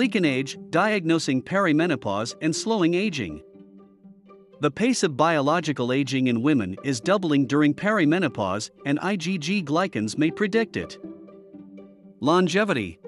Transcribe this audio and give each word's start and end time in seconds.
GlycanAge, 0.00 0.70
diagnosing 0.70 1.42
perimenopause 1.42 2.34
and 2.40 2.56
slowing 2.56 2.94
aging. 2.94 3.42
The 4.60 4.70
pace 4.70 5.02
of 5.02 5.14
biological 5.14 5.92
aging 5.92 6.28
in 6.28 6.40
women 6.40 6.74
is 6.82 7.02
doubling 7.02 7.46
during 7.46 7.74
perimenopause, 7.74 8.70
and 8.86 8.98
IgG 9.00 9.64
glycans 9.64 10.16
may 10.16 10.30
predict 10.30 10.78
it. 10.78 10.96
Longevity 12.20 12.98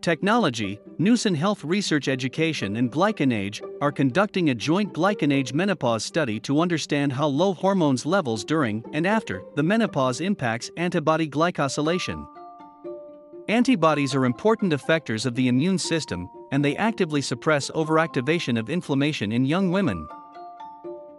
Technology, 0.00 0.80
Newson 0.98 1.34
Health 1.34 1.64
Research 1.64 2.06
Education 2.06 2.76
and 2.76 2.90
GlycanAge 2.90 3.60
are 3.80 3.92
conducting 3.92 4.50
a 4.50 4.54
joint 4.54 4.92
GlycanAge 4.92 5.52
menopause 5.52 6.04
study 6.04 6.38
to 6.40 6.60
understand 6.60 7.12
how 7.12 7.26
low 7.26 7.54
hormones 7.54 8.06
levels 8.06 8.44
during 8.44 8.84
and 8.92 9.04
after 9.04 9.42
the 9.56 9.62
menopause 9.64 10.20
impacts 10.20 10.70
antibody 10.76 11.28
glycosylation. 11.28 12.24
Antibodies 13.48 14.14
are 14.14 14.24
important 14.24 14.72
effectors 14.72 15.26
of 15.26 15.34
the 15.34 15.48
immune 15.48 15.76
system, 15.76 16.30
and 16.52 16.64
they 16.64 16.76
actively 16.76 17.20
suppress 17.20 17.70
overactivation 17.72 18.56
of 18.56 18.70
inflammation 18.70 19.32
in 19.32 19.44
young 19.44 19.72
women. 19.72 20.06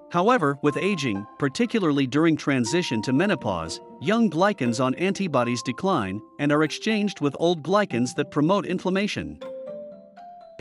However, 0.10 0.58
with 0.62 0.78
aging, 0.78 1.26
particularly 1.38 2.08
during 2.08 2.38
transition 2.38 3.02
to 3.02 3.12
menopause, 3.12 3.82
young 4.00 4.30
glycans 4.30 4.82
on 4.82 4.96
antibodies 4.96 5.62
decline 5.64 6.22
and 6.40 6.52
are 6.52 6.64
exchanged 6.64 7.20
with 7.20 7.36
old 7.40 7.62
glycans 7.62 8.16
that 8.16 8.32
promote 8.32 8.66
inflammation. 8.68 9.40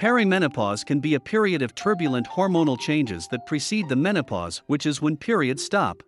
Perimenopause 0.01 0.85
can 0.85 0.99
be 0.99 1.15
a 1.15 1.21
period 1.21 1.63
of 1.63 1.77
turbulent 1.77 2.27
hormonal 2.27 2.81
changes 2.81 3.29
that 3.29 3.47
precede 3.47 3.89
the 3.89 3.95
menopause, 3.95 4.63
which 4.67 4.85
is 4.85 5.01
when 5.01 5.17
periods 5.17 5.63
stop. 5.63 6.03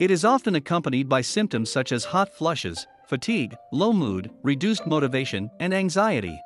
It 0.00 0.10
is 0.10 0.24
often 0.24 0.56
accompanied 0.56 1.08
by 1.08 1.20
symptoms 1.20 1.70
such 1.70 1.92
as 1.92 2.06
hot 2.06 2.34
flushes, 2.36 2.84
fatigue, 3.14 3.56
low 3.70 3.92
mood, 3.92 4.28
reduced 4.42 4.88
motivation, 4.88 5.48
and 5.60 5.72
anxiety. 5.72 6.42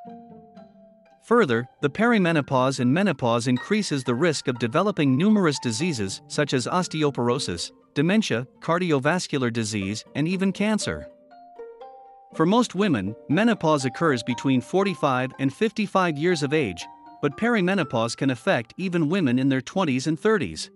Further, 1.23 1.67
the 1.81 1.89
perimenopause 1.89 2.81
and 2.81 2.93
menopause 2.93 3.49
increases 3.49 4.05
the 4.05 4.15
risk 4.15 4.49
of 4.49 4.59
developing 4.59 5.17
numerous 5.17 5.59
diseases 5.61 6.21
such 6.29 6.53
as 6.53 6.67
osteoporosis, 6.67 7.71
dementia, 7.95 8.47
cardiovascular 8.61 9.51
disease, 9.51 10.05
and 10.15 10.29
even 10.29 10.53
cancer. 10.53 11.09
For 12.35 12.45
most 12.45 12.75
women, 12.75 13.17
menopause 13.31 13.87
occurs 13.87 14.23
between 14.23 14.61
45 14.61 15.33
and 15.39 15.51
55 15.51 16.19
years 16.19 16.43
of 16.43 16.53
age, 16.53 16.85
but 17.23 17.39
perimenopause 17.39 18.15
can 18.15 18.29
affect 18.29 18.75
even 18.77 19.09
women 19.09 19.39
in 19.39 19.49
their 19.49 19.63
20s 19.63 20.07
and 20.07 20.21
30s. 20.21 20.69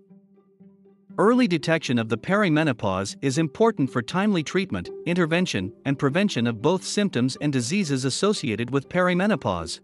Early 1.18 1.46
detection 1.46 1.98
of 1.98 2.08
the 2.08 2.16
perimenopause 2.16 3.16
is 3.20 3.36
important 3.36 3.92
for 3.92 4.00
timely 4.00 4.42
treatment, 4.42 4.88
intervention, 5.04 5.70
and 5.84 5.98
prevention 5.98 6.46
of 6.46 6.62
both 6.62 6.82
symptoms 6.82 7.36
and 7.42 7.52
diseases 7.52 8.06
associated 8.06 8.70
with 8.70 8.88
perimenopause. 8.88 9.80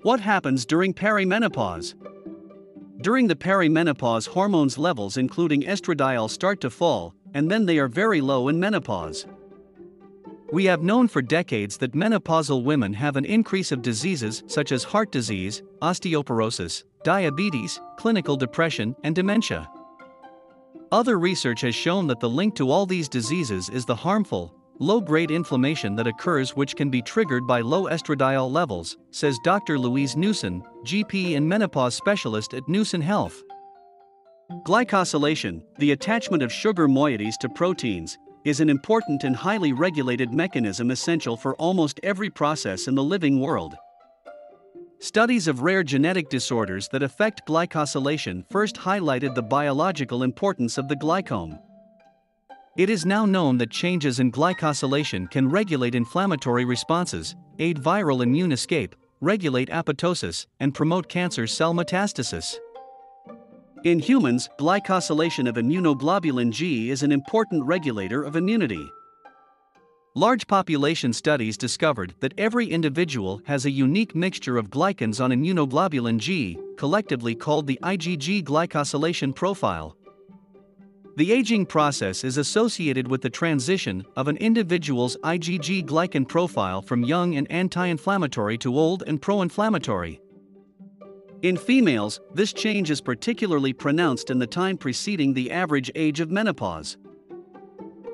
What 0.00 0.20
happens 0.20 0.64
during 0.64 0.94
perimenopause? 0.94 1.94
During 3.02 3.28
the 3.28 3.36
perimenopause, 3.36 4.28
hormones 4.28 4.78
levels 4.78 5.18
including 5.18 5.62
estradiol 5.62 6.30
start 6.30 6.62
to 6.62 6.70
fall, 6.70 7.14
and 7.34 7.50
then 7.50 7.66
they 7.66 7.78
are 7.78 7.88
very 7.88 8.22
low 8.22 8.48
in 8.48 8.58
menopause. 8.58 9.26
We 10.50 10.64
have 10.64 10.82
known 10.82 11.06
for 11.06 11.20
decades 11.20 11.76
that 11.78 11.92
menopausal 11.92 12.64
women 12.64 12.94
have 12.94 13.16
an 13.16 13.26
increase 13.26 13.72
of 13.72 13.82
diseases 13.82 14.42
such 14.46 14.72
as 14.72 14.84
heart 14.84 15.12
disease, 15.12 15.62
osteoporosis, 15.82 16.84
diabetes, 17.02 17.80
clinical 17.96 18.36
depression, 18.36 18.94
and 19.04 19.14
dementia. 19.14 19.68
Other 20.90 21.18
research 21.18 21.60
has 21.62 21.74
shown 21.74 22.06
that 22.06 22.20
the 22.20 22.28
link 22.28 22.54
to 22.56 22.70
all 22.70 22.86
these 22.86 23.08
diseases 23.08 23.68
is 23.68 23.84
the 23.84 23.94
harmful, 23.94 24.54
low 24.78 25.00
grade 25.00 25.30
inflammation 25.30 25.94
that 25.96 26.06
occurs, 26.06 26.56
which 26.56 26.76
can 26.76 26.88
be 26.88 27.02
triggered 27.02 27.46
by 27.46 27.60
low 27.60 27.84
estradiol 27.84 28.50
levels, 28.50 28.96
says 29.10 29.38
Dr. 29.44 29.78
Louise 29.78 30.16
Newson, 30.16 30.62
GP 30.84 31.36
and 31.36 31.48
menopause 31.48 31.94
specialist 31.94 32.54
at 32.54 32.68
Newson 32.68 33.00
Health. 33.00 33.42
Glycosylation, 34.66 35.62
the 35.78 35.92
attachment 35.92 36.42
of 36.42 36.52
sugar 36.52 36.88
moieties 36.88 37.36
to 37.40 37.48
proteins, 37.50 38.16
is 38.44 38.60
an 38.60 38.70
important 38.70 39.24
and 39.24 39.36
highly 39.36 39.74
regulated 39.74 40.32
mechanism 40.32 40.90
essential 40.90 41.36
for 41.36 41.54
almost 41.56 42.00
every 42.02 42.30
process 42.30 42.88
in 42.88 42.94
the 42.94 43.02
living 43.02 43.40
world. 43.40 43.76
Studies 45.00 45.46
of 45.46 45.62
rare 45.62 45.84
genetic 45.84 46.28
disorders 46.28 46.88
that 46.88 47.04
affect 47.04 47.46
glycosylation 47.46 48.44
first 48.50 48.74
highlighted 48.74 49.36
the 49.36 49.42
biological 49.42 50.24
importance 50.24 50.76
of 50.76 50.88
the 50.88 50.96
glycome. 50.96 51.60
It 52.76 52.90
is 52.90 53.06
now 53.06 53.24
known 53.24 53.58
that 53.58 53.70
changes 53.70 54.18
in 54.18 54.32
glycosylation 54.32 55.30
can 55.30 55.48
regulate 55.48 55.94
inflammatory 55.94 56.64
responses, 56.64 57.36
aid 57.60 57.76
viral 57.78 58.24
immune 58.24 58.50
escape, 58.50 58.96
regulate 59.20 59.68
apoptosis, 59.68 60.46
and 60.58 60.74
promote 60.74 61.08
cancer 61.08 61.46
cell 61.46 61.72
metastasis. 61.72 62.56
In 63.84 64.00
humans, 64.00 64.48
glycosylation 64.58 65.48
of 65.48 65.54
immunoglobulin 65.54 66.50
G 66.50 66.90
is 66.90 67.04
an 67.04 67.12
important 67.12 67.64
regulator 67.64 68.24
of 68.24 68.34
immunity. 68.34 68.84
Large 70.18 70.48
population 70.48 71.12
studies 71.12 71.56
discovered 71.56 72.12
that 72.18 72.34
every 72.36 72.66
individual 72.66 73.40
has 73.44 73.66
a 73.66 73.70
unique 73.70 74.16
mixture 74.16 74.58
of 74.58 74.68
glycans 74.68 75.22
on 75.22 75.30
immunoglobulin 75.30 76.18
G, 76.18 76.58
collectively 76.76 77.36
called 77.36 77.68
the 77.68 77.78
IgG 77.84 78.42
glycosylation 78.42 79.32
profile. 79.32 79.96
The 81.16 81.30
aging 81.30 81.66
process 81.66 82.24
is 82.24 82.36
associated 82.36 83.06
with 83.06 83.22
the 83.22 83.30
transition 83.30 84.04
of 84.16 84.26
an 84.26 84.36
individual's 84.38 85.16
IgG 85.18 85.84
glycan 85.84 86.26
profile 86.26 86.82
from 86.82 87.04
young 87.04 87.36
and 87.36 87.48
anti 87.48 87.86
inflammatory 87.86 88.58
to 88.58 88.76
old 88.76 89.04
and 89.06 89.22
pro 89.22 89.42
inflammatory. 89.42 90.20
In 91.42 91.56
females, 91.56 92.20
this 92.34 92.52
change 92.52 92.90
is 92.90 93.00
particularly 93.00 93.72
pronounced 93.72 94.30
in 94.30 94.40
the 94.40 94.48
time 94.48 94.78
preceding 94.78 95.32
the 95.32 95.52
average 95.52 95.92
age 95.94 96.18
of 96.18 96.28
menopause. 96.28 96.96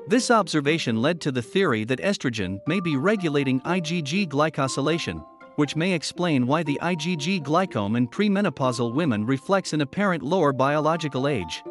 This 0.07 0.29
observation 0.29 1.01
led 1.01 1.19
to 1.21 1.31
the 1.31 1.41
theory 1.41 1.83
that 1.85 1.99
estrogen 1.99 2.59
may 2.67 2.79
be 2.79 2.95
regulating 2.95 3.59
IgG 3.61 4.27
glycosylation, 4.27 5.25
which 5.55 5.75
may 5.75 5.93
explain 5.93 6.45
why 6.45 6.61
the 6.61 6.77
IgG 6.83 7.41
glycome 7.41 7.97
in 7.97 8.07
premenopausal 8.07 8.93
women 8.93 9.25
reflects 9.25 9.73
an 9.73 9.81
apparent 9.81 10.21
lower 10.21 10.53
biological 10.53 11.27
age. 11.27 11.63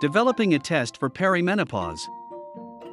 Developing 0.00 0.54
a 0.54 0.58
test 0.58 0.96
for 0.96 1.10
perimenopause. 1.10 2.00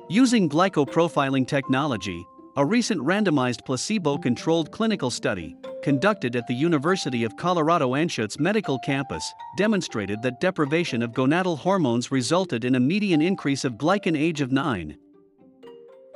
Using 0.10 0.50
glycoprofiling 0.50 1.48
technology, 1.48 2.28
a 2.58 2.66
recent 2.66 3.00
randomized 3.00 3.64
placebo 3.66 4.18
controlled 4.18 4.72
clinical 4.72 5.10
study, 5.10 5.56
conducted 5.88 6.36
at 6.36 6.46
the 6.48 6.54
University 6.54 7.24
of 7.24 7.38
Colorado 7.38 7.92
Anschutz 7.92 8.38
Medical 8.42 8.78
Campus, 8.80 9.34
demonstrated 9.56 10.22
that 10.22 10.42
deprivation 10.42 11.02
of 11.02 11.14
gonadal 11.14 11.58
hormones 11.58 12.12
resulted 12.12 12.66
in 12.66 12.76
a 12.76 12.80
median 12.82 13.22
increase 13.22 13.64
of 13.64 13.76
glycan 13.76 14.20
age 14.20 14.42
of 14.42 14.52
9. 14.52 14.98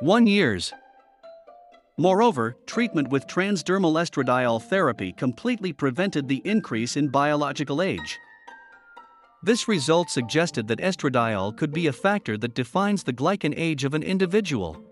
1 0.01 0.27
years. 0.27 0.73
Moreover, 1.97 2.57
treatment 2.65 3.11
with 3.11 3.27
transdermal 3.27 3.93
estradiol 3.93 4.61
therapy 4.61 5.13
completely 5.13 5.71
prevented 5.71 6.27
the 6.27 6.41
increase 6.43 6.97
in 6.97 7.07
biological 7.07 7.81
age. 7.81 8.19
This 9.41 9.69
result 9.69 10.09
suggested 10.09 10.67
that 10.67 10.79
estradiol 10.79 11.55
could 11.55 11.71
be 11.71 11.87
a 11.87 11.93
factor 11.93 12.37
that 12.39 12.55
defines 12.55 13.03
the 13.03 13.13
glycan 13.13 13.53
age 13.55 13.85
of 13.85 13.93
an 13.93 14.03
individual. 14.03 14.83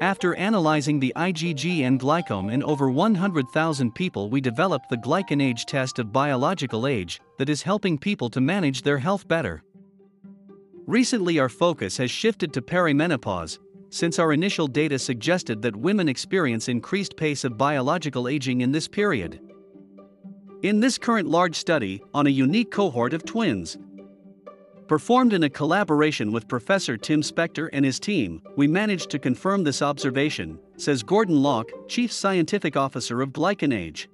After 0.00 0.36
analyzing 0.36 1.00
the 1.00 1.12
IgG 1.16 1.80
N-glycome 1.80 2.52
in 2.52 2.62
over 2.62 2.88
100,000 2.88 3.94
people, 3.96 4.30
we 4.30 4.40
developed 4.40 4.88
the 4.88 4.96
glycan 4.96 5.42
age 5.42 5.66
test 5.66 5.98
of 5.98 6.12
biological 6.12 6.86
age 6.86 7.20
that 7.36 7.48
is 7.48 7.62
helping 7.62 7.98
people 7.98 8.30
to 8.30 8.40
manage 8.40 8.82
their 8.82 8.98
health 8.98 9.26
better. 9.26 9.64
Recently, 10.86 11.40
our 11.40 11.48
focus 11.48 11.96
has 11.96 12.12
shifted 12.12 12.52
to 12.52 12.62
perimenopause, 12.62 13.58
since 13.90 14.20
our 14.20 14.32
initial 14.32 14.68
data 14.68 15.00
suggested 15.00 15.62
that 15.62 15.74
women 15.74 16.08
experience 16.08 16.68
increased 16.68 17.16
pace 17.16 17.42
of 17.42 17.58
biological 17.58 18.28
aging 18.28 18.60
in 18.60 18.70
this 18.70 18.86
period. 18.86 19.40
In 20.62 20.78
this 20.78 20.96
current 20.96 21.28
large 21.28 21.56
study, 21.56 22.00
on 22.14 22.28
a 22.28 22.30
unique 22.30 22.70
cohort 22.70 23.12
of 23.12 23.24
twins, 23.24 23.76
performed 24.88 25.34
in 25.34 25.44
a 25.44 25.50
collaboration 25.50 26.32
with 26.32 26.48
Professor 26.48 26.96
Tim 26.96 27.20
Spector 27.20 27.68
and 27.72 27.84
his 27.84 28.00
team, 28.00 28.42
we 28.56 28.66
managed 28.66 29.10
to 29.10 29.18
confirm 29.18 29.62
this 29.62 29.82
observation, 29.82 30.58
says 30.76 31.02
Gordan 31.02 31.36
Lauc, 31.36 31.68
Chief 31.86 32.10
Scientific 32.10 32.76
Officer 32.76 33.20
of 33.20 33.30
GlycanAge. 33.30 34.06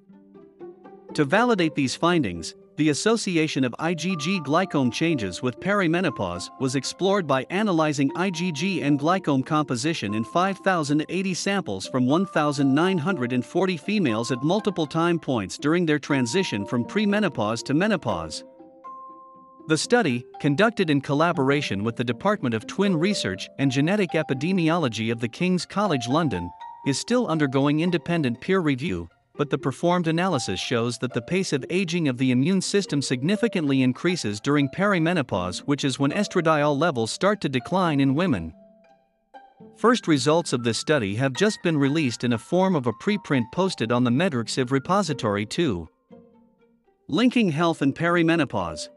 To 1.14 1.24
validate 1.24 1.76
these 1.76 1.94
findings, 1.94 2.56
the 2.76 2.88
association 2.88 3.62
of 3.62 3.72
IgG 3.78 4.44
glycome 4.44 4.92
changes 4.92 5.40
with 5.40 5.60
perimenopause 5.60 6.50
was 6.58 6.74
explored 6.74 7.24
by 7.24 7.46
analyzing 7.50 8.10
IgG 8.10 8.82
N-glycome 8.82 9.46
composition 9.46 10.14
in 10.14 10.24
5,080 10.24 11.34
samples 11.34 11.86
from 11.86 12.06
1,940 12.06 13.76
females 13.76 14.32
at 14.32 14.42
multiple 14.42 14.86
time 14.86 15.20
points 15.20 15.56
during 15.56 15.86
their 15.86 16.00
transition 16.00 16.66
from 16.66 16.84
premenopause 16.84 17.62
to 17.62 17.74
menopause. 17.74 18.42
The 19.66 19.78
study, 19.78 20.26
conducted 20.40 20.90
in 20.90 21.00
collaboration 21.00 21.84
with 21.84 21.96
the 21.96 22.04
Department 22.04 22.54
of 22.54 22.66
Twin 22.66 22.94
Research 22.94 23.48
and 23.58 23.70
Genetic 23.70 24.10
Epidemiology 24.10 25.10
of 25.10 25.20
the 25.20 25.28
King's 25.28 25.64
College 25.64 26.06
London, 26.06 26.50
is 26.86 26.98
still 26.98 27.28
undergoing 27.28 27.80
independent 27.80 28.42
peer 28.42 28.60
review, 28.60 29.08
but 29.36 29.48
the 29.48 29.56
performed 29.56 30.06
analysis 30.06 30.60
shows 30.60 30.98
that 30.98 31.14
the 31.14 31.22
pace 31.22 31.54
of 31.54 31.64
aging 31.70 32.08
of 32.08 32.18
the 32.18 32.30
immune 32.30 32.60
system 32.60 33.00
significantly 33.00 33.82
increases 33.82 34.38
during 34.38 34.68
perimenopause, 34.68 35.60
which 35.60 35.82
is 35.82 35.98
when 35.98 36.12
estradiol 36.12 36.78
levels 36.78 37.10
start 37.10 37.40
to 37.40 37.48
decline 37.48 38.00
in 38.00 38.14
women. 38.14 38.52
First 39.78 40.06
results 40.06 40.52
of 40.52 40.62
this 40.62 40.76
study 40.76 41.14
have 41.14 41.32
just 41.32 41.62
been 41.62 41.78
released 41.78 42.22
in 42.22 42.34
a 42.34 42.38
form 42.38 42.76
of 42.76 42.86
a 42.86 42.92
preprint 42.92 43.50
posted 43.50 43.92
on 43.92 44.04
the 44.04 44.10
MedRxiv 44.10 44.70
repository 44.70 45.46
too. 45.46 45.88
Linking 47.08 47.50
health 47.50 47.80
and 47.80 47.94
perimenopause. 47.94 48.88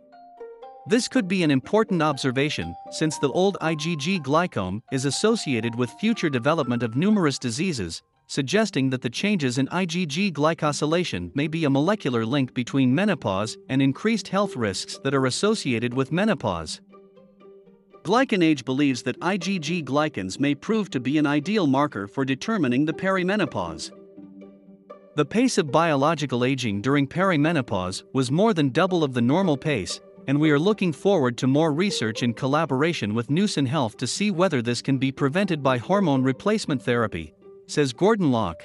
This 0.90 1.10
could 1.10 1.28
be 1.28 1.44
an 1.44 1.52
important 1.52 2.02
observation, 2.02 2.74
since 2.92 3.18
the 3.18 3.30
old 3.32 3.58
IgG 3.62 4.22
glycome 4.22 4.82
is 4.94 5.04
associated 5.04 5.76
with 5.76 5.92
future 6.00 6.30
development 6.30 6.82
of 6.82 6.96
numerous 6.96 7.38
diseases, 7.38 8.02
suggesting 8.28 8.90
that 8.92 9.02
the 9.02 9.10
changes 9.10 9.58
in 9.58 9.68
IgG 9.68 10.32
glycosylation 10.32 11.36
may 11.36 11.50
be 11.50 11.66
a 11.66 11.70
molecular 11.70 12.26
link 12.26 12.54
between 12.54 12.96
menopause 12.96 13.58
and 13.68 13.82
increased 13.82 14.30
health 14.30 14.56
risks 14.56 14.98
that 15.04 15.14
are 15.14 15.26
associated 15.26 15.94
with 15.94 16.14
menopause. 16.14 16.80
GlycanAge 18.04 18.64
believes 18.64 19.04
that 19.04 19.20
IgG 19.20 19.84
glycans 19.84 20.40
may 20.40 20.56
prove 20.56 20.90
to 20.92 21.02
be 21.02 21.18
an 21.18 21.26
ideal 21.26 21.68
marker 21.68 22.08
for 22.08 22.24
determining 22.24 22.86
the 22.86 22.94
perimenopause. 22.94 23.92
The 25.18 25.26
pace 25.26 25.58
of 25.58 25.70
biological 25.70 26.46
aging 26.46 26.82
during 26.82 27.08
perimenopause 27.08 28.04
was 28.14 28.32
more 28.32 28.54
than 28.54 28.70
double 28.70 29.04
of 29.04 29.14
the 29.14 29.22
normal 29.22 29.58
pace, 29.58 30.00
and 30.28 30.40
we 30.40 30.52
are 30.52 30.60
looking 30.60 30.94
forward 30.94 31.38
to 31.38 31.48
more 31.48 31.74
research 31.74 32.22
in 32.22 32.34
collaboration 32.34 33.16
with 33.16 33.30
Newson 33.30 33.66
Health 33.66 33.98
to 33.98 34.08
see 34.08 34.30
whether 34.30 34.62
this 34.62 34.82
can 34.82 34.98
be 34.98 35.12
prevented 35.12 35.64
by 35.64 35.78
hormone 35.78 36.22
replacement 36.22 36.82
therapy, 36.82 37.34
says 37.66 37.94
Gordan 37.94 38.30
Lauc. 38.32 38.56